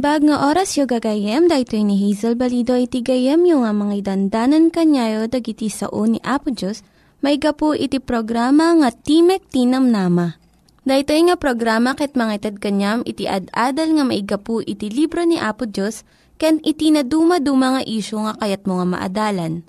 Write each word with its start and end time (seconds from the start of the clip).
Naimbag 0.00 0.32
nga 0.32 0.48
oras 0.48 0.80
yung 0.80 0.88
gagayem, 0.88 1.44
dahil 1.44 1.84
ni 1.84 2.00
Hazel 2.00 2.32
Balido 2.32 2.72
iti 2.72 3.04
gayem 3.04 3.44
yung 3.44 3.68
nga 3.68 3.72
mga 3.76 4.08
dandanan 4.08 4.72
kanyayo 4.72 5.28
dagiti 5.28 5.68
sao 5.68 6.08
ni 6.08 6.16
Apo 6.24 6.48
Diyos, 6.48 6.80
may 7.20 7.36
gapu 7.36 7.76
iti 7.76 8.00
programa 8.00 8.72
nga 8.80 8.96
Timek 8.96 9.44
Tinam 9.52 9.92
Nama. 9.92 10.40
Dahil 10.88 11.04
nga 11.04 11.36
programa 11.36 11.92
ket 11.92 12.16
mga 12.16 12.32
itad 12.32 12.56
kanyam 12.64 13.04
iti 13.04 13.28
ad-adal 13.28 14.00
nga 14.00 14.04
may 14.08 14.24
gapu 14.24 14.64
iti 14.64 14.88
libro 14.88 15.20
ni 15.28 15.36
Apo 15.36 15.68
Diyos, 15.68 16.08
ken 16.40 16.64
iti 16.64 16.88
na 16.88 17.04
dumaduma 17.04 17.76
nga 17.76 17.82
isyo 17.84 18.24
nga 18.24 18.40
kayat 18.40 18.64
mo 18.64 18.80
nga 18.80 18.96
maadalan. 18.96 19.68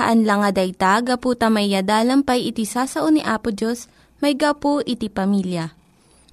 Haan 0.00 0.24
lang 0.24 0.48
nga 0.48 0.64
dayta, 0.64 1.04
gapu 1.04 1.36
tamay 1.36 1.68
yadalam 1.68 2.24
iti 2.24 2.64
sasao 2.64 3.12
ni 3.12 3.20
Apo 3.20 3.52
Diyos, 3.52 3.84
may 4.24 4.32
gapu 4.32 4.80
iti 4.80 5.12
pamilya. 5.12 5.76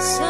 So 0.00 0.29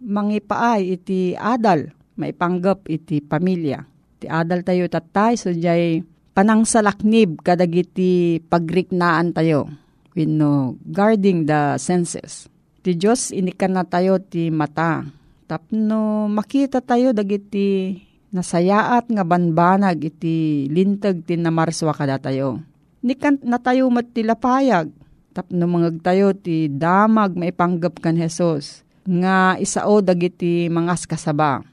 mangipaay 0.00 0.96
iti 0.96 1.36
adal 1.36 1.92
maipanggap 2.16 2.88
iti 2.88 3.20
pamilya. 3.20 3.84
Iti 4.20 4.26
adal 4.28 4.64
tayo 4.64 4.88
tatay 4.88 5.36
so 5.36 5.52
jay 5.52 6.04
panangsalaknib 6.32 7.40
kadag 7.44 7.72
iti 7.72 8.40
pagriknaan 8.48 9.32
tayo 9.36 9.68
when 10.16 10.40
no 10.40 10.76
guarding 10.88 11.44
the 11.44 11.76
senses. 11.76 12.48
Ti 12.80 12.96
Diyos 12.96 13.32
inikan 13.32 13.76
na 13.76 13.84
tayo 13.84 14.16
ti 14.20 14.48
mata. 14.48 15.04
Tapno 15.44 16.30
makita 16.30 16.80
tayo 16.80 17.12
dagiti 17.12 18.00
nasayaat 18.30 19.10
nga 19.10 19.24
banbanag 19.26 20.00
iti 20.00 20.64
lintag 20.70 21.26
ti 21.28 21.36
namarswa 21.36 21.92
kada 21.92 22.16
tayo. 22.16 22.62
Nikan 23.04 23.40
na 23.44 23.60
tayo 23.60 23.88
mat 23.92 24.12
ti 24.12 24.24
lapayag. 24.24 24.88
Tapno 25.36 25.64
mangag 25.68 26.00
tayo 26.00 26.32
ti 26.32 26.72
damag 26.72 27.36
maipanggap 27.36 28.00
kan 28.00 28.16
Jesus 28.16 28.82
nga 29.06 29.56
isao 29.56 30.04
dagiti 30.04 30.68
mangas 30.68 31.08
kasaba. 31.08 31.64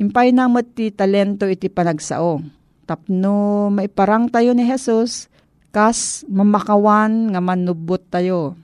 Impay 0.00 0.34
namot 0.34 0.66
ti 0.74 0.90
talento 0.90 1.46
iti 1.46 1.70
panagsao. 1.70 2.42
Tapno 2.88 3.70
maiparang 3.70 4.26
tayo 4.26 4.50
ni 4.50 4.66
Jesus, 4.66 5.30
kas 5.70 6.26
mamakawan 6.26 7.30
nga 7.30 7.40
manubot 7.40 8.02
tayo. 8.10 8.58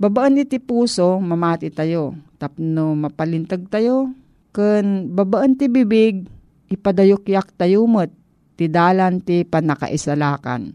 Babaan 0.00 0.40
iti 0.40 0.58
puso, 0.58 1.20
mamati 1.20 1.70
tayo. 1.70 2.16
Tapno 2.40 2.96
mapalintag 2.96 3.68
tayo. 3.68 4.10
Kun 4.50 5.14
babaan 5.14 5.54
ti 5.54 5.70
bibig, 5.70 6.26
ipadayok-yak 6.72 7.54
tayo 7.54 7.86
mo't 7.86 8.10
ti 8.58 8.66
dalan 8.66 9.22
ti 9.22 9.46
panakaisalakan. 9.46 10.74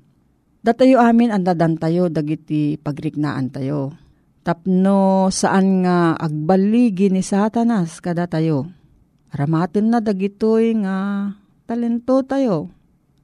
Datayo 0.63 1.03
amin 1.03 1.29
ang 1.29 1.43
dadan 1.43 1.75
tayo, 1.75 2.07
dagiti 2.07 2.79
pagriknaan 2.79 3.51
tayo 3.51 4.04
tapno 4.45 5.33
saan 5.33 5.81
nga 5.81 6.13
agbaligi 6.13 7.09
ni 7.09 7.25
satanas 7.25 7.97
kada 7.97 8.29
tayo. 8.29 8.69
Ramatin 9.33 9.89
na 9.89 9.97
dagitoy 9.97 10.77
nga 10.85 11.27
talento 11.65 12.21
tayo. 12.21 12.69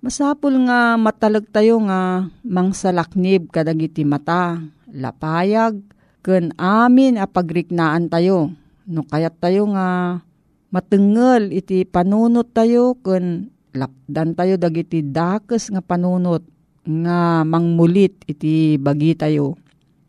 Masapul 0.01 0.65
nga 0.65 0.97
matalag 0.97 1.45
tayo 1.53 1.77
nga 1.85 2.25
mangsalaknib 2.41 3.53
kadagiti 3.53 4.01
mata, 4.01 4.65
lapayag, 4.89 5.77
ken 6.25 6.57
amin 6.57 7.21
a 7.21 7.29
pagriknaan 7.29 8.09
tayo. 8.09 8.57
No 8.89 9.05
kayat 9.05 9.37
tayo 9.37 9.69
nga 9.77 10.19
matengel 10.73 11.53
iti 11.53 11.85
panunot 11.85 12.49
tayo 12.49 12.97
ken 12.97 13.53
lapdan 13.77 14.33
tayo 14.33 14.57
dagiti 14.57 15.05
dakes 15.05 15.69
nga 15.69 15.85
panunot 15.85 16.41
nga 16.81 17.45
mangmulit 17.45 18.25
iti 18.25 18.81
bagi 18.81 19.13
tayo 19.13 19.61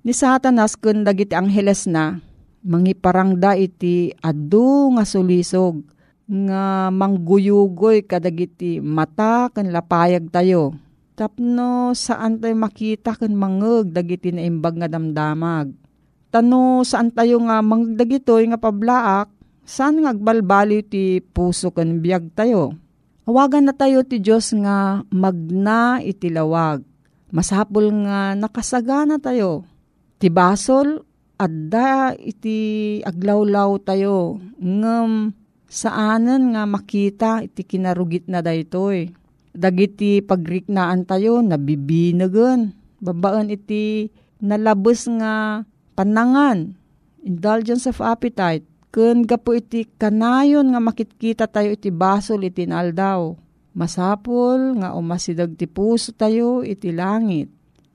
Ni 0.02 0.10
satanas 0.10 0.74
kun 0.74 1.06
dagiti 1.06 1.30
angheles 1.30 1.86
na, 1.86 2.18
mangiparangda 2.66 3.54
iti 3.54 4.10
adu 4.18 4.90
nga 4.98 5.06
sulisog, 5.06 5.78
nga 6.26 6.90
mangguyugoy 6.90 8.02
kadagiti 8.02 8.82
mata 8.82 9.46
kan 9.54 9.70
lapayag 9.70 10.26
tayo. 10.34 10.74
Tapno 11.14 11.94
saan 11.94 12.42
tayo 12.42 12.58
makita 12.58 13.14
kan 13.14 13.30
mangeg 13.30 13.94
dagiti 13.94 14.34
naimbag 14.34 14.74
nga 14.82 14.90
damdamag. 14.90 15.70
Tano 16.34 16.82
saan 16.82 17.14
tayo 17.14 17.38
nga 17.46 17.62
mangdagitoy 17.62 18.50
nga 18.50 18.58
pablaak, 18.58 19.30
saan 19.62 20.02
nga 20.02 20.10
agbalbali 20.10 20.82
ti 20.82 21.22
puso 21.22 21.70
kan 21.70 22.02
biyag 22.02 22.34
tayo. 22.34 22.74
Awagan 23.22 23.70
na 23.70 23.74
tayo 23.76 24.02
ti 24.02 24.18
Diyos 24.18 24.50
nga 24.50 25.06
magna 25.14 26.02
iti 26.02 26.26
lawag. 26.26 26.82
Masapul 27.30 27.86
nga 28.02 28.34
nakasagana 28.34 29.22
tayo 29.22 29.70
Ti 30.22 30.30
basol, 30.30 31.02
adda 31.34 32.14
iti 32.14 33.02
aglawlaw 33.02 33.74
tayo. 33.82 34.38
Ngam 34.62 35.34
saanan 35.66 36.54
nga 36.54 36.62
makita 36.62 37.42
iti 37.42 37.66
kinarugit 37.66 38.30
na 38.30 38.38
daytoy. 38.38 39.10
Dagiti 39.50 40.22
pagriknaan 40.22 41.10
tayo, 41.10 41.42
nabibinagan. 41.42 42.70
Babaan 43.02 43.50
iti 43.50 44.14
nalabos 44.38 45.10
nga 45.10 45.66
panangan. 45.98 46.70
Indulgence 47.26 47.90
of 47.90 47.98
appetite. 47.98 48.62
Kun 48.94 49.26
gapo 49.26 49.58
iti 49.58 49.90
kanayon 49.90 50.70
nga 50.70 50.78
makitkita 50.78 51.50
tayo 51.50 51.74
iti 51.74 51.90
basol 51.90 52.46
iti 52.46 52.62
naldaw. 52.62 53.34
Masapol 53.74 54.78
nga 54.78 54.94
umasidag 54.94 55.58
ti 55.58 55.66
puso 55.66 56.14
tayo 56.14 56.62
iti 56.62 56.94
langit 56.94 57.50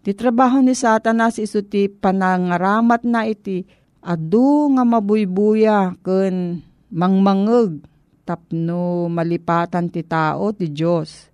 Ti 0.07 0.15
trabaho 0.15 0.63
ni 0.63 0.71
Satanas 0.71 1.35
iso 1.35 1.59
ti 1.67 1.91
panangaramat 1.91 3.03
na 3.03 3.27
iti 3.27 3.67
adu 3.99 4.71
nga 4.71 4.87
mabuybuya 4.87 5.99
ken 5.99 6.63
mangmangeg 6.95 7.83
tapno 8.23 9.11
malipatan 9.11 9.91
ti 9.91 10.07
tao 10.07 10.55
ti 10.55 10.71
Dios. 10.71 11.27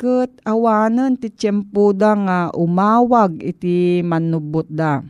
Ket 0.00 0.40
awanen 0.40 1.20
ti 1.20 1.28
tiyempuda 1.28 2.10
nga 2.24 2.38
umawag 2.56 3.44
iti 3.44 4.00
manubot 4.00 4.72
da. 4.72 5.04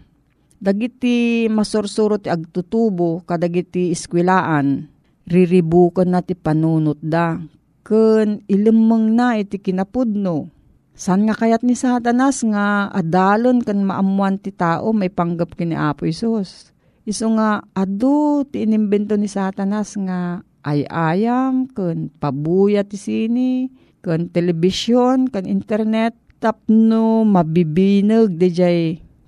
Dagiti 0.58 1.46
masursuro 1.46 2.18
ti 2.18 2.34
agtutubo 2.34 3.22
kadagiti 3.22 3.94
iskwilaan 3.94 4.90
riribukan 5.30 6.10
na 6.10 6.18
ti 6.18 6.34
panunot 6.34 6.98
da. 6.98 7.38
Ken 7.86 8.42
ilimeng 8.50 9.14
na 9.14 9.38
iti 9.38 9.62
kinapudno 9.62 10.53
San 10.94 11.26
nga 11.26 11.34
kayat 11.34 11.66
ni 11.66 11.74
Satanas 11.74 12.46
nga 12.46 12.86
adalon 12.94 13.58
kan 13.66 13.82
maamuan 13.82 14.38
ti 14.38 14.54
tao 14.54 14.94
may 14.94 15.10
panggap 15.10 15.58
kini 15.58 15.74
Apo 15.74 16.06
Isus. 16.06 16.70
Iso 17.02 17.26
nga 17.34 17.66
adu 17.74 18.46
ti 18.46 18.62
inimbento 18.62 19.18
ni 19.18 19.26
Satanas 19.26 19.98
nga 19.98 20.46
ay 20.62 20.86
ayam 20.86 21.66
kun 21.66 22.14
pabuya 22.22 22.86
ti 22.86 22.94
sini 22.94 23.68
kun 24.06 24.30
telebisyon 24.30 25.34
kun 25.34 25.50
internet 25.50 26.14
tapno 26.38 27.26
mabibinag 27.26 28.38
di 28.38 28.48
jay 28.54 28.80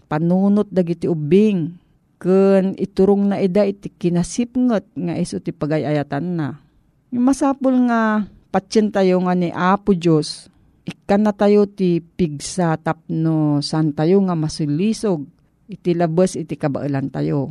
panunot 0.07 0.71
dagiti 0.71 1.11
ubing 1.11 1.75
kun 2.23 2.79
iturong 2.79 3.27
na 3.27 3.43
ida 3.43 3.67
iti 3.67 3.91
kinasipngot 3.91 4.87
nga 4.95 5.15
iso 5.19 5.43
ti 5.43 5.51
pagayayatan 5.51 6.27
na. 6.39 6.63
Masapul 7.11 7.91
nga 7.91 8.23
patsin 8.55 8.95
nga 8.95 9.35
ni 9.35 9.51
Apo 9.51 9.99
Diyos 9.99 10.47
ikan 10.87 11.27
na 11.27 11.35
tayo 11.35 11.67
ti 11.67 11.99
pigsa 11.99 12.79
tapno 12.79 13.59
san 13.59 13.91
tayo 13.91 14.23
nga 14.23 14.39
masulisog 14.39 15.27
iti 15.67 15.99
labas 15.99 16.39
iti 16.39 16.55
kabailan 16.55 17.11
tayo. 17.11 17.51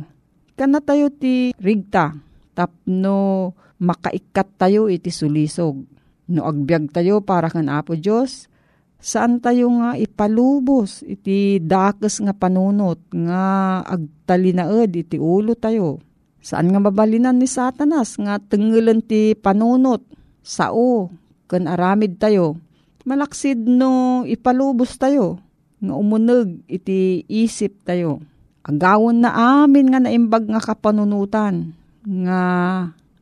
Ikan 0.56 0.72
na 0.72 0.80
tayo 0.80 1.12
ti 1.12 1.52
rigta 1.60 2.16
tapno 2.56 3.52
makaikat 3.76 4.56
tayo 4.56 4.88
iti 4.88 5.12
sulisog. 5.12 5.84
No 6.26 6.42
agbyag 6.48 6.90
tayo 6.90 7.22
para 7.22 7.46
kan 7.46 7.70
Apo 7.70 7.94
Diyos, 7.94 8.50
saan 8.98 9.38
tayo 9.38 9.70
nga 9.78 9.94
ipalubos 9.94 11.06
iti 11.06 11.62
dakes 11.62 12.18
nga 12.18 12.34
panunot 12.34 12.98
nga 13.14 13.78
agtalinaed 13.84 14.90
iti 14.96 15.20
ulo 15.20 15.54
tayo. 15.54 16.02
Saan 16.42 16.72
nga 16.72 16.80
mabalinan 16.82 17.38
ni 17.38 17.46
Satanas 17.46 18.18
nga 18.18 18.40
tengelan 18.42 19.04
ti 19.04 19.36
panunot 19.38 20.02
sao 20.42 21.12
ken 21.46 21.70
aramid 21.70 22.18
tayo. 22.18 22.58
Malaksid 23.06 23.70
no 23.70 24.26
ipalubos 24.26 24.98
tayo 24.98 25.38
nga 25.78 25.94
umuneg 25.94 26.66
iti 26.66 27.22
isip 27.30 27.86
tayo. 27.86 28.18
Agawon 28.66 29.22
na 29.22 29.62
amin 29.62 29.94
nga 29.94 30.02
naimbag 30.02 30.50
nga 30.50 30.58
kapanunutan 30.58 31.70
nga 32.02 32.42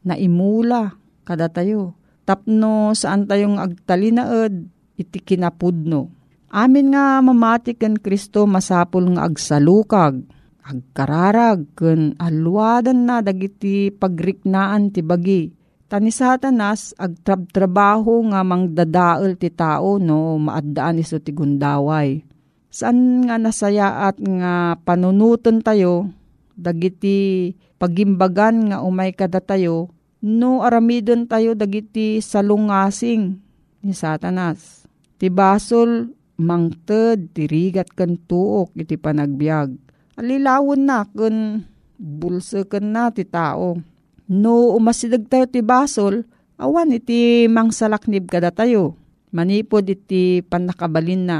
naimula 0.00 0.97
kada 1.29 1.53
tayo 1.53 1.93
tapno 2.25 2.97
saan 2.97 3.29
tayong 3.29 3.61
agtalinaed 3.61 4.73
iti 4.97 5.21
kinapudno. 5.21 6.09
Amin 6.49 6.97
nga 6.97 7.21
mamati 7.21 7.76
ken 7.76 8.00
Kristo 8.00 8.49
masapul 8.49 9.12
nga 9.12 9.29
agsalukag, 9.29 10.25
agkararag 10.64 11.67
ken 11.76 12.17
alwadan 12.17 13.05
na 13.05 13.21
dagiti 13.21 13.93
pagriknaan 13.93 14.95
ti 14.95 15.05
bagi. 15.05 15.53
Tani 15.95 16.11
satanas 16.11 16.91
agtrab-trabaho 16.99 18.27
nga 18.35 18.43
mangdadael 18.43 19.39
ti 19.39 19.47
tao 19.47 20.03
no 20.03 20.43
maaddaan 20.43 20.99
iso 20.99 21.23
ti 21.23 21.31
gundaway. 21.31 22.19
Saan 22.67 23.23
nga 23.31 23.39
nasayaat 23.39 24.19
nga 24.19 24.75
panunutan 24.83 25.63
tayo 25.63 26.11
dagiti 26.59 27.55
pagimbagan 27.79 28.75
nga 28.75 28.83
umay 28.83 29.15
kada 29.15 29.39
tayo 29.39 29.95
no 30.19 30.67
aramidon 30.67 31.31
tayo 31.31 31.55
dagiti 31.55 32.19
salungasing 32.19 33.39
ni 33.79 33.95
satanas. 33.95 34.91
Ti 35.23 35.31
basol 35.31 36.11
mangted 36.43 37.39
tirigat 37.39 37.95
kan 37.95 38.19
tuok 38.19 38.75
iti 38.75 38.99
panagbiag. 38.99 39.71
Alilawon 40.19 40.91
na 40.91 41.07
kun 41.07 41.63
bulsa 41.95 42.67
kan 42.67 42.83
na 42.83 43.15
ti 43.15 43.23
tao. 43.23 43.94
No 44.31 44.73
umasidag 44.73 45.28
tayo 45.28 45.45
ti 45.45 45.61
basol, 45.61 46.25
awan 46.57 46.97
iti 46.97 47.45
mangsalaknib 47.50 48.28
kada 48.28 48.49
tayo. 48.49 48.97
Manipod 49.35 49.85
iti 49.90 50.40
panakabalin 50.47 51.23
na. 51.26 51.38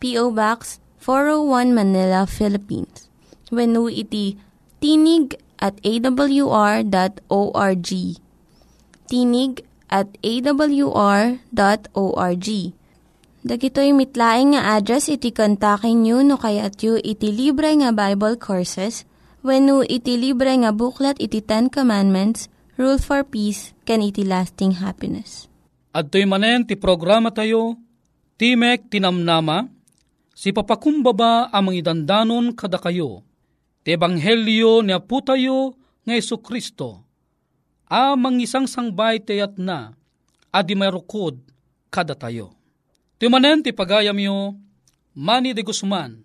P.O. 0.00 0.32
Box 0.32 0.80
401 1.04 1.76
Manila, 1.76 2.24
Philippines. 2.24 3.06
When 3.52 3.76
iti 3.92 4.40
tinig 4.80 5.36
at 5.60 5.76
awr.org. 5.84 6.88
Tinig 9.10 9.52
at 9.90 10.08
awr.org 10.22 11.38
Dagitoy 13.40 13.96
mitlaing 13.96 14.52
nga 14.52 14.76
address 14.76 15.08
iti 15.08 15.32
kontakin 15.32 16.04
nyo 16.04 16.20
no 16.20 16.36
kayat 16.36 16.76
yu 16.84 17.00
iti 17.00 17.32
libre 17.32 17.72
nga 17.72 17.88
Bible 17.88 18.36
Courses 18.36 19.08
when 19.40 19.64
no 19.64 19.80
iti 19.80 20.20
libre 20.20 20.52
nga 20.60 20.76
buklat 20.76 21.16
iti 21.16 21.40
Ten 21.40 21.72
Commandments, 21.72 22.52
Rule 22.76 23.00
for 23.00 23.24
Peace, 23.24 23.72
can 23.88 24.04
iti 24.04 24.28
lasting 24.28 24.84
happiness. 24.84 25.48
At 25.96 26.12
manen 26.12 26.68
ti 26.68 26.76
programa 26.76 27.32
tayo, 27.32 27.80
Timek 28.36 28.92
Tinamnama, 28.92 29.79
si 30.34 30.54
papakumbaba 30.54 31.50
amang 31.50 31.76
idandanon 31.76 32.54
kada 32.54 32.78
kayo, 32.78 33.22
ti 33.82 33.96
Ebanghelyo 33.96 34.84
ni 34.84 34.92
Apo 34.94 35.20
tayo 35.24 35.76
nga 36.06 36.14
Iso 36.16 36.40
Kristo, 36.40 37.04
amang 37.90 38.38
isang 38.38 38.70
sangbay 38.70 39.20
tayat 39.20 39.58
na, 39.58 39.94
adi 40.50 40.74
marukod 40.74 41.38
kada 41.90 42.14
tayo 42.14 42.60
Timanen 43.20 43.60
ti 43.60 43.68
pagayam 43.76 44.16
yo, 44.16 44.56
Manny 45.12 45.52
de 45.52 45.60
Guzman, 45.60 46.24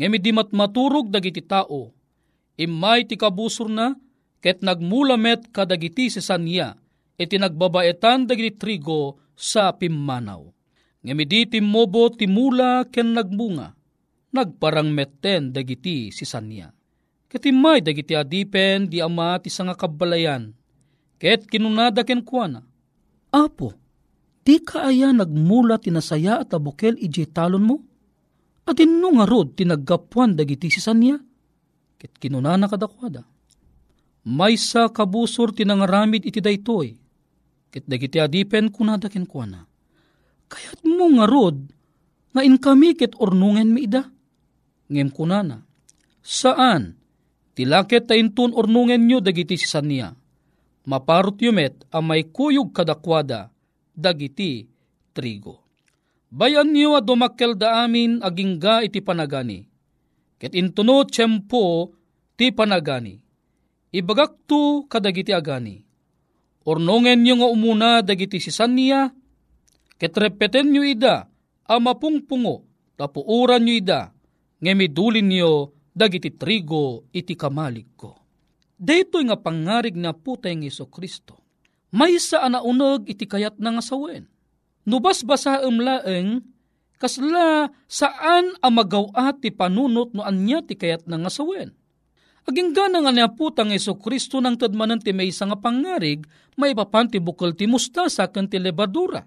Ngemi 0.00 0.16
di 0.16 0.32
maturog 0.32 1.12
dagiti 1.12 1.44
tao. 1.44 1.92
Imay 2.56 3.04
ti 3.04 3.20
kabusor 3.20 3.68
na 3.68 3.92
ket 4.40 4.64
nagmula 4.64 5.20
met 5.20 5.52
kadagiti 5.52 6.08
si 6.08 6.24
Sanya 6.24 6.72
iti 7.18 7.36
nagbabaetan 7.38 8.26
dagiti 8.26 8.58
trigo 8.58 9.18
sa 9.34 9.74
pimmanaw. 9.74 10.42
Ngemi 11.04 11.24
di 11.28 11.40
timobo 11.46 12.08
timula 12.14 12.88
ken 12.88 13.12
nagbunga. 13.12 13.76
Nagparang 14.34 14.90
metten 14.90 15.54
dagiti 15.54 16.10
si 16.10 16.26
Sanya 16.26 16.74
Katimay 17.34 17.82
dagiti 17.82 18.14
adipen 18.14 18.86
di 18.86 19.02
ama 19.02 19.34
ti 19.42 19.50
nga 19.50 19.74
kabalayan. 19.74 20.54
Ket 21.18 21.50
kinunada 21.50 22.06
ken 22.06 22.22
kuana. 22.22 22.62
Apo, 23.34 23.74
di 24.46 24.62
ka 24.62 24.86
aya 24.86 25.10
nagmula 25.10 25.82
tinasaya 25.82 26.46
at 26.46 26.54
abukel 26.54 26.94
iji 26.94 27.26
talon 27.26 27.66
mo? 27.66 27.76
At 28.70 28.78
ino 28.78 29.18
nga 29.18 29.26
rod 29.26 29.58
tinaggapuan 29.58 30.38
dagiti 30.38 30.70
si 30.70 30.78
sanya? 30.78 31.18
Ket 31.98 32.14
kinunana 32.22 32.70
kadakwada. 32.70 33.26
May 34.22 34.54
sa 34.54 34.86
kabusor 34.86 35.50
tinangaramid 35.58 36.22
iti 36.22 36.38
daytoy. 36.38 36.94
Ket 37.74 37.90
dagiti 37.90 38.22
adipen 38.22 38.70
kunada 38.70 39.10
kuana. 39.10 39.66
Kayat 40.46 40.86
mo 40.86 41.10
nga 41.18 41.26
rod 41.26 41.58
nga 42.30 42.46
in 42.46 42.54
kami 42.62 42.94
ket 42.94 43.18
ornungen 43.18 43.74
mi 43.74 43.90
ida. 43.90 44.06
Ngem 44.86 45.10
kunana. 45.10 45.66
Saan? 46.22 46.94
Tilaket 47.58 48.06
ta 48.06 48.14
intun 48.14 48.54
ornungen 48.54 49.10
nyo 49.10 49.18
dagiti 49.18 49.58
si 49.58 49.66
sanya. 49.66 50.14
Maparot 50.86 51.34
yumet 51.42 51.82
ang 51.90 52.06
may 52.06 52.30
kuyog 52.30 52.70
kadakwada 52.70 53.50
dagiti 53.90 54.70
trigo. 55.10 55.58
Bayan 56.30 56.70
niyo 56.70 56.94
a 56.94 57.02
dumakkel 57.02 57.58
da 57.58 57.82
amin 57.82 58.22
agingga 58.22 58.86
iti 58.86 59.02
panagani. 59.02 59.66
Ket 60.38 60.54
intuno 60.54 61.02
tiyempo 61.10 61.90
ti 62.38 62.54
panagani. 62.54 63.18
Ibagak 63.90 64.46
tu 64.46 64.86
kadagiti 64.86 65.34
agani. 65.34 65.82
Ornongen 66.64 67.20
niyo 67.20 67.44
nga 67.44 67.48
umuna 67.52 67.88
dagiti 68.00 68.40
si 68.40 68.48
sanya. 68.48 69.12
Ket 70.00 70.16
repeten 70.16 70.72
niyo 70.72 70.82
ida 70.82 71.28
a 71.64 71.74
mapungpungo 71.76 72.64
tapuuran 72.96 73.62
niyo 73.64 73.74
ida 73.80 74.00
ngemidulin 74.64 75.28
niyo 75.28 75.76
dagiti 75.92 76.32
trigo 76.34 77.06
iti 77.12 77.36
kamalig 77.36 77.92
ko. 77.94 78.16
Daytoy 78.74 79.30
nga 79.30 79.38
pangarig 79.38 79.94
na 79.94 80.10
putay 80.16 80.58
ng 80.58 80.66
Iso 80.66 80.90
Kristo. 80.90 81.38
May 81.94 82.18
sa 82.18 82.42
anaunog 82.42 83.06
iti 83.06 83.22
kayat 83.28 83.62
na 83.62 83.78
nga 83.78 83.84
sawen. 83.84 84.26
Nubas 84.82 85.22
basa 85.22 85.62
umlaeng 85.62 86.42
kasla 86.98 87.70
saan 87.86 88.56
ang 88.58 88.74
magawat 88.74 89.38
ti 89.38 89.54
panunot 89.54 90.10
no 90.10 90.26
anya 90.26 90.64
ti 90.64 90.74
kayat 90.74 91.06
na 91.06 91.22
nga 91.22 91.30
sawen. 91.30 91.70
Aging 92.44 92.76
gana 92.76 93.00
nga 93.00 93.28
putang 93.32 93.72
Iso 93.72 93.96
Kristo 93.96 94.36
nang 94.40 94.60
tadmanan 94.60 95.00
ti 95.00 95.16
may 95.16 95.32
nga 95.32 95.56
pangarig, 95.56 96.28
may 96.60 96.76
papanti 96.76 97.16
bukol 97.16 97.56
ti 97.56 97.64
mustasa 97.64 98.28
kan 98.28 98.44
ti 98.44 98.60
lebadura. 98.60 99.24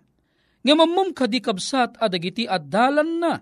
Nga 0.62 0.74
mamum 0.78 1.16
kadikabsat 1.16 1.98
adagiti 1.98 2.46
adalan 2.46 3.10
na. 3.18 3.34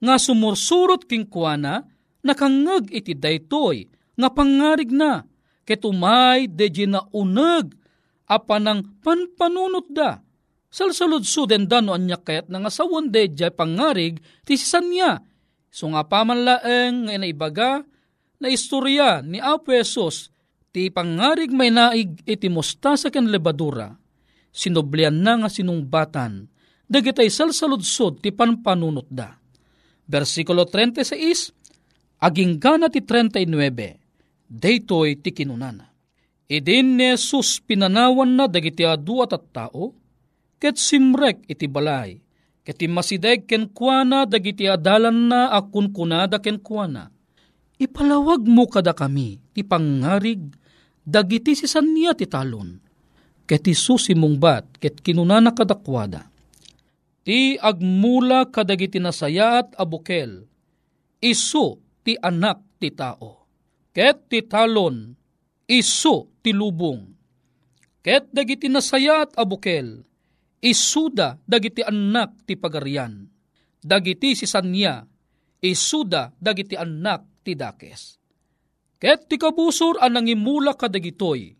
Nga 0.00 0.14
sumursurot 0.18 1.06
king 1.06 1.28
kuana, 1.28 1.86
nakangag 2.24 2.88
iti 2.92 3.16
daytoy 3.16 3.88
nga 4.16 4.28
pangarig 4.28 4.92
na 4.92 5.24
ket 5.64 5.84
umay 5.84 6.48
deje 6.48 6.84
na 6.84 7.04
uneg 7.16 7.72
apan 8.28 8.62
ng 8.68 8.80
panpanunot 9.00 9.88
da 9.90 10.20
salsalud 10.70 11.24
suden 11.24 11.66
da 11.66 11.80
no 11.80 11.96
anya 11.96 12.20
kayat 12.20 12.52
nga 12.52 12.70
sawon 12.70 13.08
deje 13.08 13.48
pangarig 13.50 14.20
ti 14.44 14.54
sisanya 14.60 15.24
so 15.72 15.88
nga 15.90 16.04
paman 16.04 16.44
laeng 16.44 17.08
nga 17.08 17.12
inaibaga 17.16 17.70
na 18.40 18.48
istorya 18.48 19.20
ni 19.20 19.38
Apo 19.38 19.70
ti 20.70 20.88
pangarig 20.88 21.52
may 21.52 21.68
naig 21.70 22.18
iti 22.24 22.48
mostasa 22.48 23.12
ken 23.12 23.28
lebadura 23.28 23.94
sinoblian 24.50 25.20
na 25.20 25.44
nga 25.44 25.48
sinungbatan 25.52 26.48
dagitay 26.88 27.28
salsaludsod 27.30 28.18
ti 28.24 28.32
panpanunot 28.34 29.06
da 29.06 29.36
versikulo 30.10 30.66
36 30.66 31.60
aging 32.20 32.60
gana 32.60 32.92
ti 32.92 33.00
39, 33.00 33.48
daytoy 34.46 35.16
ti 35.18 35.32
kinunana. 35.32 35.88
Idin 36.50 36.98
ni 36.98 37.14
Jesus 37.16 37.62
pinanawan 37.62 38.28
na 38.36 38.44
dagiti 38.50 38.84
adu 38.84 39.24
at 39.24 39.32
tao, 39.54 39.94
ket 40.60 40.76
simrek 40.76 41.46
iti 41.48 41.70
balay, 41.70 42.20
ket 42.66 42.82
masideg 42.90 43.48
ken 43.48 43.70
kuana 43.72 44.28
dagiti 44.28 44.68
adalan 44.68 45.30
na 45.30 45.54
akun 45.54 45.94
kunada 45.94 46.42
ken 46.42 46.60
kuana. 46.60 47.08
Ipalawag 47.80 48.44
mo 48.44 48.68
kada 48.68 48.92
kami, 48.92 49.40
ti 49.56 49.64
pangarig, 49.64 50.52
dagiti 51.00 51.56
si 51.56 51.64
sanya 51.64 52.12
ti 52.12 52.28
talon, 52.28 52.76
ket 53.48 53.64
isusi 53.64 54.12
mong 54.12 54.36
bat, 54.36 54.68
ket 54.76 55.00
kinunana 55.00 55.56
kadakwada. 55.56 56.28
Ti 57.24 57.56
agmula 57.56 58.52
kadagiti 58.52 59.00
nasayat 59.00 59.72
abukel, 59.80 60.44
isu 61.24 61.80
ti 62.04 62.20
anak 62.20 62.60
ti 62.76 62.92
tao. 62.92 63.48
Ket 63.96 64.28
ti 64.28 64.44
talon, 64.44 65.16
isu 65.64 66.44
ti 66.44 66.52
lubong. 66.52 67.00
Ket 68.04 68.28
dagiti 68.28 68.68
nasayat 68.68 69.40
abukel, 69.40 70.04
isuda 70.60 71.40
dagiti 71.48 71.80
anak 71.80 72.44
ti 72.44 72.60
pagarian. 72.60 73.24
Dagiti 73.80 74.36
si 74.36 74.44
sanya, 74.44 75.00
isuda 75.64 76.36
dagiti 76.36 76.76
anak 76.76 77.29
ti 77.44 77.56
dakes. 77.56 78.20
Ket 79.00 79.28
ti 79.32 79.40
kabusor 79.40 79.96
ang 79.96 80.20
nangimula 80.20 80.76
kadagitoy, 80.76 81.56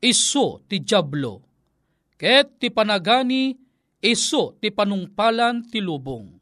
isu 0.00 0.46
ti 0.64 0.80
jablo. 0.80 1.44
Ket 2.16 2.56
ti 2.56 2.72
panagani, 2.72 3.52
isu 4.00 4.56
ti 4.60 4.72
panungpalan 4.72 5.68
ti 5.68 5.84
lubong. 5.84 6.32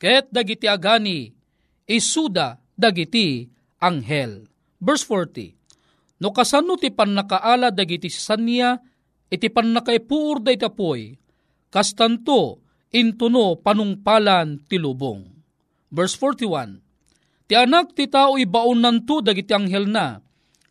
Ket 0.00 0.32
dagiti 0.32 0.66
agani, 0.66 1.28
isuda 1.84 2.56
dagiti 2.72 3.44
anghel. 3.80 4.48
Verse 4.82 5.04
40, 5.06 5.62
No 6.22 6.30
kasano 6.30 6.78
ti 6.78 6.94
pannakaala 6.94 7.74
dagiti 7.74 8.06
sanya, 8.06 8.78
iti 9.26 9.50
pannakaipuur 9.50 10.38
da 10.38 10.54
itapoy, 10.54 11.18
kastanto 11.66 12.62
intuno 12.94 13.58
panungpalan 13.58 14.62
ti 14.70 14.78
lubong. 14.78 15.26
Verse 15.90 16.14
41, 16.20 16.91
Ti 17.52 17.60
anak 17.60 17.92
ti 17.92 18.08
tao 18.08 18.40
ibaon 18.40 18.80
nanto 18.80 19.20
dagiti 19.20 19.52
anghel 19.52 19.84
na, 19.84 20.16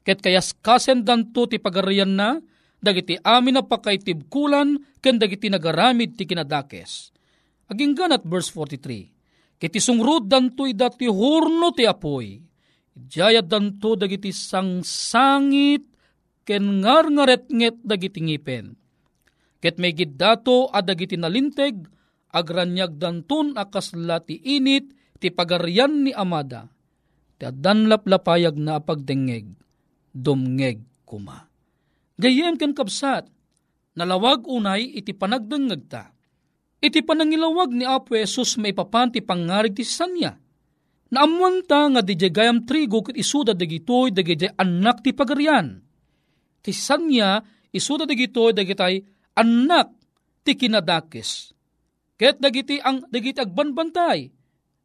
ket 0.02 0.18
kayas 0.18 0.58
kasen 0.66 1.06
danto 1.06 1.46
ti 1.46 1.62
pagarian 1.62 2.10
na, 2.18 2.42
dagiti 2.82 3.22
amin 3.22 3.54
na 3.54 3.62
pakaitibkulan, 3.62 4.82
ken 4.98 5.22
dagiti 5.22 5.46
nagaramid 5.46 6.18
ti 6.18 6.26
kinadakes. 6.26 7.14
Aging 7.70 7.94
ganat 7.94 8.26
verse 8.26 8.50
43, 8.50 9.62
Kiti 9.62 9.78
sungrod 9.78 10.26
danto 10.26 10.66
dati 10.74 11.06
hurno 11.06 11.70
ti 11.70 11.86
apoy. 11.86 12.42
Jayat 12.98 13.46
danto 13.46 13.94
dagiti 13.94 14.34
sangsangit 14.34 15.86
ken 16.50 16.82
ngar 16.82 17.14
ngaret 17.14 17.46
nget 17.54 17.78
dagiti 17.86 18.26
ngipen. 18.26 18.74
Ket 19.62 19.78
may 19.78 19.94
giddato 19.94 20.66
a 20.74 20.82
dagiti 20.82 21.14
nalinteg 21.14 21.86
agranyag 22.34 22.98
danton 22.98 23.54
akasla 23.54 24.26
ti 24.26 24.42
init 24.42 24.98
ti 25.22 25.30
pagarian 25.30 26.10
ni 26.10 26.12
amada. 26.12 26.66
Ti 27.38 27.54
addan 27.54 27.86
laplapayag 27.86 28.58
na 28.58 28.82
pagdengeg 28.82 29.46
dumngeg 30.10 30.82
kuma. 31.06 31.46
Gayem 32.18 32.58
ken 32.58 32.74
kapsat, 32.74 33.30
nalawag 33.94 34.50
unay 34.50 34.98
iti 34.98 35.14
panagdengeg 35.14 35.86
ta 35.86 36.12
Iti 36.82 37.06
panangilawag 37.06 37.70
ni 37.78 37.86
Apo 37.86 38.18
Jesus 38.18 38.58
may 38.58 38.74
papanti 38.74 39.22
pangarig 39.22 39.78
ti 39.78 39.86
sanya. 39.86 40.34
Naamwanta 41.14 41.94
nga 41.94 42.02
di 42.02 42.18
gayam 42.18 42.66
trigo 42.66 43.06
kit 43.06 43.14
isuda 43.14 43.54
dagitoy 43.54 44.10
dagiti 44.10 44.50
anak 44.50 45.06
ti 45.06 45.14
pagarian. 45.14 45.78
Ti 46.66 46.74
sanya 46.74 47.38
isuda 47.70 48.10
dagitoy 48.10 48.58
dagitay 48.58 48.98
anak 49.38 49.94
ti 50.42 50.58
kinadakis. 50.58 51.54
Ket 52.18 52.42
dagiti 52.42 52.82
ang 52.82 53.06
dagiti 53.06 53.38
agbanbantay. 53.38 54.41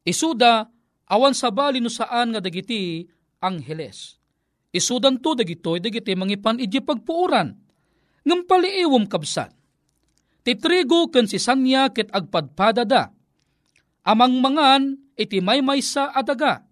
Isuda 0.06 0.70
awan 1.10 1.34
sabali 1.34 1.82
no 1.82 1.90
saan 1.90 2.30
nga 2.30 2.38
dagiti 2.38 3.02
angheles. 3.42 4.22
Isudan 4.70 5.18
to 5.18 5.34
dagitoy 5.34 5.82
dagiti 5.82 6.14
mangipan 6.14 6.62
iji 6.62 6.78
pagpuuran. 6.78 7.58
Ngam 8.22 8.40
paliiwom 8.46 9.10
kabsat. 9.10 9.50
Ti 10.46 10.54
trigo 10.54 11.10
ken 11.10 11.26
si 11.26 11.42
sanya 11.42 11.90
ket 11.90 12.06
agpadpadada. 12.14 13.10
Amang 14.06 14.38
mangan 14.38 14.94
iti 15.18 15.42
may 15.42 15.58
sa 15.82 16.14
adaga. 16.14 16.62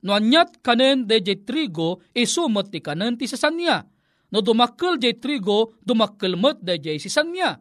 No 0.00 0.16
anyat 0.16 0.64
kanen 0.64 1.04
de 1.04 1.20
trigo 1.20 2.00
isumot 2.16 2.72
ti 2.72 2.80
kanen 2.80 3.20
ti 3.20 3.28
sasanya. 3.28 3.84
No 4.32 4.40
dumakkel 4.40 4.96
jay 4.96 5.20
trigo 5.20 5.76
dumakkel 5.84 6.40
met 6.40 6.64
de 6.64 6.96
si 6.96 7.12
sanya. 7.12 7.60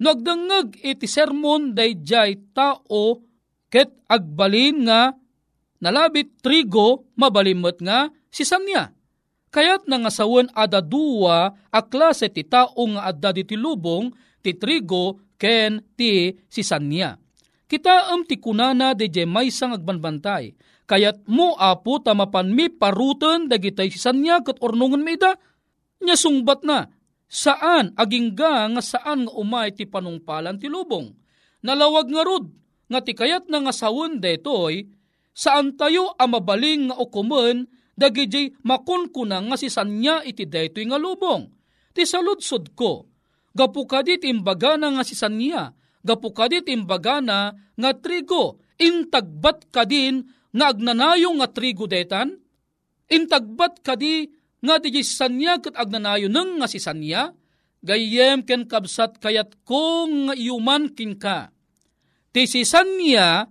No 0.00 0.16
agdangag 0.16 0.80
iti 0.80 1.04
sermon 1.04 1.76
de 1.76 1.92
tao 2.56 3.20
ket 3.74 3.90
agbalin 4.06 4.86
nga 4.86 5.10
nalabit 5.82 6.38
trigo 6.38 7.10
mabalimot 7.18 7.82
nga 7.82 8.06
si 8.30 8.46
sanya. 8.46 8.94
Kayat 9.50 9.90
nga 9.90 10.10
sawen 10.14 10.46
ada 10.54 10.78
duwa 10.78 11.50
a 11.50 11.80
klase 11.82 12.30
ti 12.30 12.46
tao 12.46 12.78
nga 12.94 13.10
adda 13.10 13.34
ti 13.34 13.58
lubong 13.58 14.14
ti 14.46 14.54
trigo 14.54 15.18
ken 15.34 15.82
ti 15.98 16.30
si 16.46 16.62
sanya. 16.62 17.18
Kita 17.66 18.14
am 18.14 18.22
ti 18.22 18.38
kunana 18.38 18.94
de 18.94 19.10
may 19.26 19.50
sang 19.50 19.74
agbanbantay. 19.74 20.54
Kayat 20.86 21.26
mo 21.26 21.58
apo 21.58 21.98
tamapan 21.98 22.54
mi 22.54 22.70
paruten 22.70 23.50
dagitay 23.50 23.90
sisanya 23.90 24.38
kat 24.46 24.62
ornungan 24.62 25.02
mi 25.02 25.18
da. 25.18 25.34
Nya 25.98 26.14
sungbat 26.14 26.62
na. 26.62 26.86
Saan 27.26 27.90
agingga 27.98 28.70
nga 28.70 28.82
saan 28.84 29.26
nga 29.26 29.32
umay 29.34 29.74
ti 29.74 29.88
panungpalan 29.88 30.62
ti 30.62 30.70
lubong. 30.70 31.10
Nalawag 31.64 32.06
nga 32.12 32.22
rod 32.22 32.63
nga 32.94 33.02
ti 33.02 33.12
kayat 33.18 33.50
na 33.50 33.58
nga 33.66 33.74
sawon 33.74 34.22
detoy 34.22 34.86
saan 35.34 35.74
tayo 35.74 36.14
amabaling 36.14 36.94
nga 36.94 36.96
ukumen 37.02 37.66
dagiti 37.98 38.54
makunkuna 38.62 39.42
nga 39.50 39.56
si 39.58 39.66
sanya 39.66 40.22
iti 40.22 40.46
detoy 40.46 40.86
nga 40.86 40.98
lubong. 40.98 41.50
Ti 41.94 42.02
saludsod 42.06 42.74
ko, 42.74 43.06
gapu 43.54 43.86
kadit 43.86 44.26
imbaga 44.26 44.74
na 44.74 44.98
nga 44.98 45.06
si 45.06 45.14
sanya, 45.14 45.74
gapu 46.02 46.34
kadit 46.34 46.66
imbagana 46.66 47.54
nga 47.54 47.90
trigo, 47.94 48.58
intagbat 48.82 49.70
kadin 49.70 50.26
nga 50.50 50.74
agnanayo 50.74 51.30
nga 51.38 51.48
trigo 51.54 51.86
detan, 51.86 52.42
intagbat 53.06 53.78
kadi 53.86 54.26
nga 54.58 54.82
di 54.82 54.90
sanya 55.06 55.62
kat 55.62 55.78
agnanayo 55.78 56.26
nang 56.26 56.58
nga 56.58 56.66
si 56.66 56.82
sanya, 56.82 57.30
gayem 57.84 58.42
ken 58.42 58.66
kabsat 58.66 59.22
kayat 59.22 59.54
kong 59.62 60.30
nga 60.30 60.34
iuman 60.34 60.90
kin 60.90 61.14
ka. 61.14 61.53
Ti 62.34 62.50
si 62.50 62.66
sanya, 62.66 63.46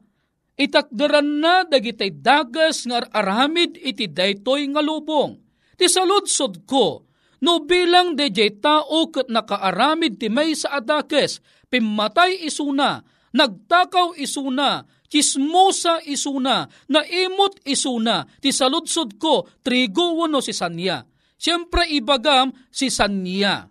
itakdaran 0.59 1.39
na 1.39 1.63
dagitay 1.63 2.19
dagas 2.19 2.83
nga 2.83 2.99
aramid 3.15 3.79
iti 3.79 4.11
daytoy 4.11 4.67
nga 4.75 4.83
lubong. 4.83 5.39
Ti 5.79 5.87
saludsod 5.87 6.67
ko, 6.67 7.07
no 7.39 7.63
bilang 7.63 8.19
dejay 8.19 8.59
tao 8.59 9.07
kat 9.07 9.31
nakaaramid 9.31 10.19
ti 10.19 10.27
may 10.27 10.51
sa 10.51 10.83
adakes, 10.83 11.39
pimatay 11.71 12.43
isuna, 12.43 13.07
nagtakaw 13.31 14.19
isuna, 14.19 14.83
chismosa 15.07 16.03
isuna, 16.03 16.67
naimot 16.91 17.63
isuna, 17.63 18.27
ti 18.43 18.51
saludsod 18.51 19.15
ko, 19.15 19.47
trigo 19.63 20.19
wano 20.19 20.43
si 20.43 20.51
Sanya. 20.51 21.07
Siyempre 21.39 21.87
ibagam 21.87 22.51
si 22.67 22.91
Sanya. 22.91 23.67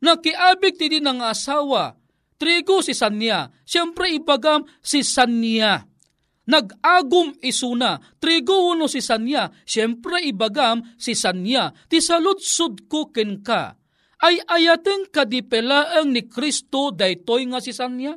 Nakiabig 0.00 0.80
ti 0.80 0.88
din 0.88 1.04
ng 1.04 1.20
asawa, 1.20 1.99
trigo 2.40 2.80
si 2.80 2.96
Sanya. 2.96 3.52
Siyempre 3.68 4.08
ibagam 4.16 4.64
si 4.80 5.04
Sanya. 5.04 5.84
Nag-agum 6.48 7.36
isuna, 7.44 8.00
trigo 8.16 8.72
wano 8.72 8.88
si 8.88 9.04
Sanya. 9.04 9.52
Siyempre 9.68 10.24
ibagam 10.24 10.80
si 10.96 11.12
Sanya. 11.12 11.76
Ti 11.92 12.00
saludsod 12.00 12.88
ko 12.88 13.12
ken 13.12 13.44
ka 13.44 13.76
ay 14.20 14.36
ayaten 14.44 15.08
kadipelaang 15.08 16.12
ni 16.12 16.28
Kristo 16.28 16.92
daytoy 16.92 17.48
nga 17.48 17.60
si 17.60 17.72
Sanya? 17.72 18.16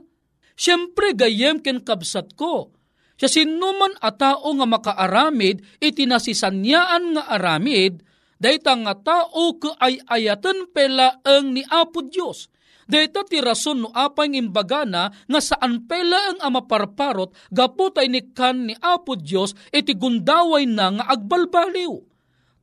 Siyempre 0.54 1.16
gayem 1.16 1.64
ken 1.64 1.82
kabsat 1.82 2.36
ko. 2.36 2.76
Siya 3.16 3.30
sinuman 3.30 3.94
a 4.04 4.12
tao 4.12 4.52
nga 4.52 4.68
makaaramid 4.68 5.64
iti 5.80 6.04
nasisanyaan 6.04 7.16
nga 7.16 7.24
aramid, 7.32 8.04
dayta 8.42 8.76
nga 8.76 8.94
tao 9.00 9.56
ka 9.56 9.80
ay 9.80 10.02
ayaten 10.04 10.68
pelaang 10.76 11.56
ni 11.56 11.64
Apo 11.72 12.04
Diyos. 12.04 12.52
Dayta 12.84 13.24
ti 13.24 13.40
rason 13.40 13.80
no 13.80 13.90
apay 13.96 14.36
imbagana 14.36 15.12
nga 15.28 15.40
saan 15.40 15.88
pela 15.88 16.36
ang 16.36 16.40
amaparparot 16.52 17.32
gaputay 17.54 18.12
ni 18.12 18.22
kan 18.36 18.68
ni 18.68 18.76
Apo 18.84 19.16
Diyos 19.16 19.56
iti 19.72 19.96
gundaway 19.96 20.68
na 20.68 20.92
nga 21.00 21.06
agbalbaliw. 21.16 21.94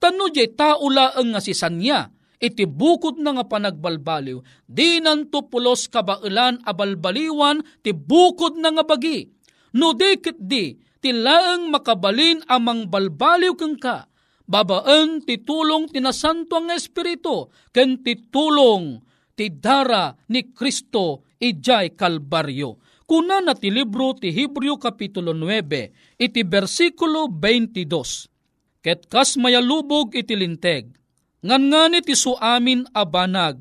Tano 0.01 0.33
jay 0.33 0.53
tao 0.57 0.89
laang 0.89 1.37
nga 1.37 1.41
si 1.45 1.53
Sanya, 1.53 2.09
iti 2.41 2.65
bukod 2.65 3.21
na 3.21 3.37
nga 3.37 3.45
panagbalbaliw, 3.45 4.41
di 4.65 4.97
nanto 4.97 5.45
pulos 5.45 5.93
kabailan 5.93 6.65
abalbaliwan, 6.65 7.61
ti 7.85 7.93
bukod 7.93 8.57
na 8.57 8.73
nga 8.73 8.85
bagi. 8.89 9.29
No 9.77 9.93
dikit 9.93 10.41
di, 10.41 10.73
ti 11.05 11.13
laang 11.13 11.69
makabalin 11.69 12.41
amang 12.49 12.89
balbaliw 12.89 13.53
kang 13.61 13.77
ka, 13.77 14.09
babaan 14.49 15.21
ti 15.21 15.45
tulong 15.45 15.93
tinasanto 15.93 16.57
ang 16.57 16.73
Espiritu, 16.73 17.53
ken 17.77 18.01
ti 18.01 18.17
tulong 18.33 19.05
ti 19.41 19.49
dara 19.49 20.13
ni 20.29 20.53
Kristo 20.53 21.25
ijay 21.41 21.97
kalbaryo. 21.97 22.77
Kuna 23.09 23.41
na 23.41 23.57
ti 23.57 23.73
libro 23.73 24.13
ti 24.13 24.29
Hebreo 24.29 24.77
Kapitulo 24.77 25.33
9, 25.33 26.21
iti 26.21 26.45
versikulo 26.45 27.25
22. 27.33 28.85
Ket 28.85 29.09
kas 29.09 29.41
mayalubog 29.41 30.13
iti 30.13 30.37
linteg, 30.37 30.93
Ngan 31.41 31.73
nga 31.73 31.89
ti 32.05 32.13
amin 32.37 32.85
abanag, 32.93 33.57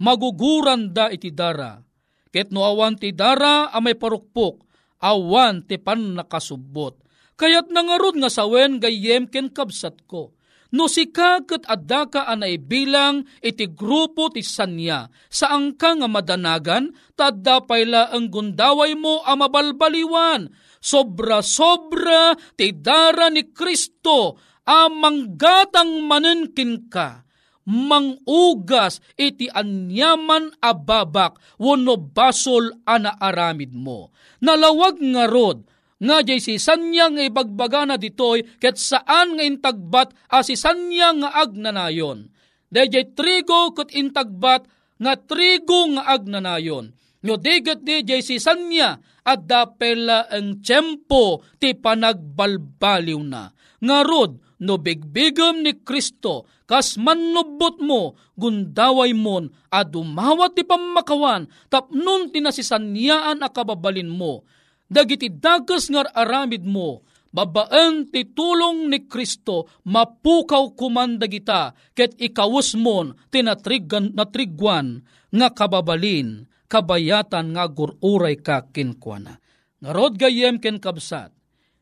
maguguran 0.00 0.88
da 0.88 1.12
iti 1.12 1.28
dara. 1.28 1.84
Ket 2.32 2.48
no 2.48 2.64
awan 2.64 2.96
ti 2.96 3.12
dara 3.12 3.68
amay 3.76 3.92
parukpok, 3.92 4.64
awan 5.04 5.68
ti 5.68 5.76
pan 5.76 6.16
nakasubot. 6.16 6.96
Kayat 7.36 7.68
nangarod 7.68 8.16
nga 8.16 8.32
sawen 8.32 8.80
gayem 8.80 9.28
ken 9.28 9.52
kabsat 9.52 10.00
ko. 10.08 10.32
No 10.70 10.86
si 10.86 11.10
kakat 11.10 11.66
adda 11.66 12.06
ka 12.06 12.20
anay 12.30 12.54
bilang 12.58 13.26
iti 13.42 13.66
grupo 13.66 14.30
ti 14.30 14.42
sanya, 14.42 15.10
saan 15.26 15.74
ka 15.74 15.98
nga 15.98 16.06
madanagan, 16.06 16.94
tadda 17.18 17.66
payla 17.66 18.14
ang 18.14 18.30
gundaway 18.30 18.94
mo 18.94 19.22
a 19.26 19.34
mabalbaliwan. 19.34 20.50
Sobra-sobra 20.78 22.38
ti 22.54 22.70
dara 22.70 23.28
ni 23.28 23.50
Kristo, 23.50 24.38
amang 24.62 25.34
gatang 25.34 26.06
manenkin 26.06 26.86
ka, 26.86 27.26
mangugas 27.66 28.98
iti 29.14 29.46
anyaman 29.50 30.54
ababak 30.58 31.38
wano 31.58 31.98
basol 31.98 32.74
ana 32.86 33.14
aramid 33.18 33.74
mo. 33.74 34.14
Nalawag 34.42 34.98
nga 35.02 35.26
rod, 35.30 35.69
nga 36.00 36.24
jay 36.24 36.40
si 36.40 36.56
sanya 36.56 37.12
nga 37.12 37.20
ibagbaga 37.20 37.84
na 37.84 38.00
ditoy 38.00 38.40
ket 38.56 38.80
saan 38.80 39.36
nga 39.36 39.44
intagbat 39.44 40.16
a 40.32 40.40
si 40.40 40.56
sanya 40.56 41.12
nga 41.12 41.28
agnanayon. 41.44 42.32
Dayjay 42.72 43.12
trigo 43.12 43.76
ket 43.76 43.92
intagbat 43.92 44.64
nga 44.96 45.12
trigo 45.20 45.92
nga 45.92 46.08
agnanayon. 46.16 46.96
No 47.20 47.36
digat 47.36 47.84
di 47.84 48.00
jay 48.00 48.24
si 48.24 48.40
sanya 48.40 48.96
at 49.28 49.44
dapela 49.44 50.24
ang 50.32 50.64
tiyempo 50.64 51.44
ti 51.60 51.76
panagbalbaliw 51.76 53.20
na. 53.20 53.52
Nga 53.80 53.98
rod, 54.08 54.32
no 54.64 54.80
bigbigam 54.80 55.60
ni 55.60 55.76
Kristo, 55.84 56.48
kas 56.64 56.96
manubot 56.96 57.80
mo, 57.80 58.16
gundaway 58.36 59.12
mon, 59.12 59.52
a 59.72 59.84
dumawat 59.84 60.56
ti 60.56 60.64
pamakawan, 60.64 61.48
tapnon 61.72 62.28
tinasisanyaan 62.32 63.44
a 63.44 63.48
kababalin 63.52 64.08
mo, 64.08 64.44
dagiti 64.90 65.30
dagas 65.30 65.86
ngar 65.88 66.10
aramid 66.10 66.66
mo, 66.66 67.06
babaan 67.30 68.10
ti 68.10 68.26
tulong 68.26 68.90
ni 68.90 69.06
Kristo, 69.06 69.70
mapukaw 69.86 70.74
kumanda 70.74 71.30
kita, 71.30 71.78
ket 71.94 72.18
ikawus 72.18 72.74
mon, 72.74 73.14
tinatrigan 73.30 74.10
natrigwan, 74.12 75.06
nga 75.30 75.48
kababalin, 75.54 76.50
kabayatan 76.66 77.54
nga 77.54 77.64
gururay 77.70 78.34
ka 78.42 78.66
kinkwana. 78.74 79.38
Narod 79.80 80.18
gayem 80.18 80.58
ken 80.58 80.82
kabsat, 80.82 81.32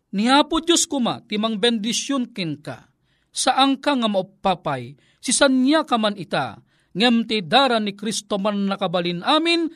Nihapo 0.08 0.64
Diyos 0.64 0.88
kuma, 0.88 1.20
timang 1.28 1.60
bendisyon 1.60 2.32
kin 2.32 2.64
ka. 2.64 2.88
Saan 3.28 3.76
ka 3.76 3.92
nga 3.92 4.08
maupapay, 4.08 4.96
si 5.20 5.36
sanya 5.36 5.84
ka 5.84 6.00
man 6.00 6.16
ita, 6.16 6.64
ngem 6.96 7.28
ti 7.28 7.44
dara 7.44 7.76
ni 7.76 7.92
Kristo 7.92 8.40
man 8.40 8.72
nakabalin 8.72 9.20
amin, 9.20 9.68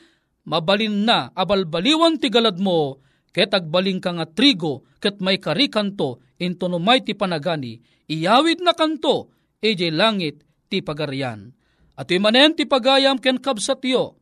mabalin 0.49 1.05
na 1.05 1.29
abalbaliwan 1.37 2.17
ti 2.17 2.33
galad 2.33 2.57
mo, 2.57 2.97
ket 3.33 3.51
agbaling 3.51 3.97
ka 3.97 4.13
nga 4.13 4.29
trigo, 4.29 4.85
ket 5.01 5.17
may 5.19 5.41
karikanto, 5.41 6.21
into 6.37 6.69
no 6.69 6.77
ti 7.01 7.17
panagani, 7.17 7.81
iyawid 8.05 8.61
na 8.61 8.77
kanto, 8.77 9.33
ejay 9.57 9.89
langit 9.89 10.45
ti 10.69 10.85
pagarian. 10.85 11.49
At 11.97 12.13
manen 12.13 12.53
ti 12.53 12.69
pagayam 12.69 13.17
ken 13.17 13.41
kabsat 13.41 13.81
yo, 13.83 14.15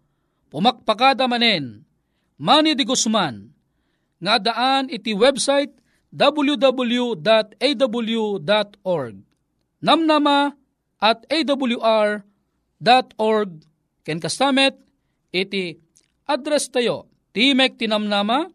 pumakpakada 0.47 1.27
manen, 1.27 1.83
Manny 2.41 2.73
de 2.73 2.81
Guzman, 2.87 3.53
nga 4.17 4.41
daan 4.41 4.89
iti 4.89 5.13
website 5.13 5.77
www.aw.org. 6.09 6.75
Namnama, 9.81 10.53
at 11.01 11.25
awr.org 11.25 12.21
ken 14.05 14.21
kastamet 14.21 14.77
iti 15.33 15.81
address 16.29 16.69
tayo 16.69 17.09
Timek 17.33 17.81
Tinamnama 17.81 18.45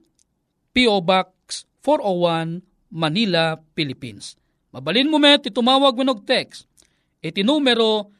P.O. 0.77 1.01
Box 1.01 1.65
401 1.81 2.61
Manila, 2.93 3.57
Philippines. 3.73 4.37
Mabalin 4.77 5.09
mo 5.09 5.17
met 5.17 5.49
itumawag 5.49 5.97
mo 5.97 6.13
text 6.21 6.69
iti 7.25 7.41
numero 7.41 8.13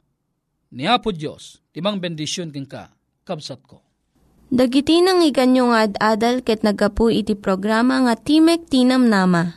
Niya 0.77 1.01
po 1.01 1.09
Diyos, 1.09 1.65
timang 1.73 1.97
bendisyon 1.97 2.53
king 2.53 2.69
ka, 2.69 2.93
kabsat 3.25 3.65
ko. 3.65 3.81
Dagiti 4.53 5.01
nang 5.01 5.25
iganyo 5.25 5.73
nga 5.73 5.89
ad-adal 5.89 6.45
ket 6.45 6.61
nagapu 6.61 7.09
iti 7.09 7.33
programa 7.33 8.05
nga 8.05 8.13
Timek 8.13 8.69
Tinam 8.69 9.09
Nama. 9.09 9.57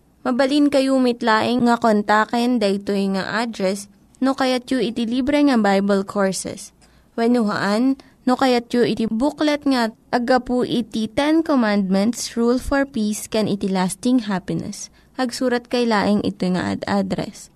Mabalin 0.21 0.69
kayo 0.69 1.01
mitlaing 1.01 1.65
nga 1.65 1.81
kontaken 1.81 2.61
daytoy 2.61 3.09
nga 3.17 3.41
address 3.41 3.89
no 4.21 4.37
kayat 4.37 4.69
yu 4.69 4.77
iti 4.77 5.09
libre 5.09 5.41
nga 5.41 5.57
Bible 5.57 6.05
Courses. 6.05 6.69
When 7.17 7.33
haan, 7.33 7.97
no 8.29 8.37
kayat 8.37 8.69
yu 8.69 8.85
iti 8.85 9.09
booklet 9.09 9.65
nga 9.65 9.89
agapu 10.13 10.61
iti 10.61 11.09
Ten 11.09 11.41
Commandments, 11.41 12.37
Rule 12.37 12.61
for 12.61 12.85
Peace, 12.85 13.25
can 13.25 13.49
iti 13.49 13.65
lasting 13.65 14.29
happiness. 14.29 14.93
Hagsurat 15.17 15.65
kay 15.65 15.89
laing 15.89 16.21
ito 16.21 16.45
nga 16.53 16.77
ad 16.77 16.85
address. 16.85 17.49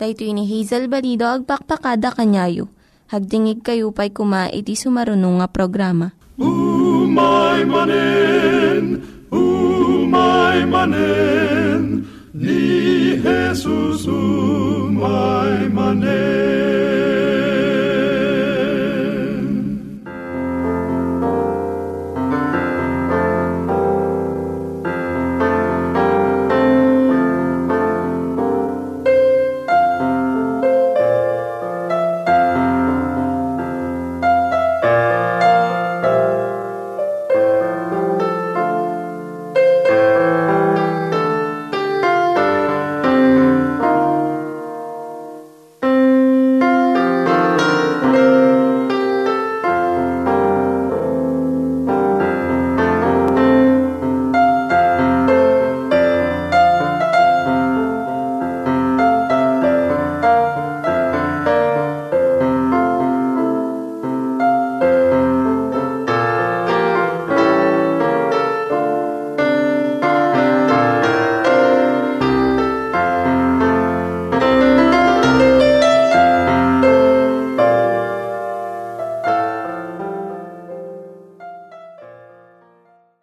Daytoy 0.00 0.32
ni 0.32 0.48
Hazel 0.48 0.88
Balido 0.88 1.28
agpakpakada 1.28 2.16
kanyayo. 2.16 2.72
Hagdingig 3.12 3.60
kayo 3.60 3.92
pa'y 3.92 4.08
kuma 4.16 4.48
iti 4.48 4.80
sumarunong 4.80 5.44
nga 5.44 5.48
programa. 5.52 6.16
Umay 6.40 7.68
manen, 7.68 9.04
umay 9.28 9.97
maimanen, 10.38 11.82
ni 12.34 12.62
Jesus 13.24 14.06
umaimane. 14.06 15.38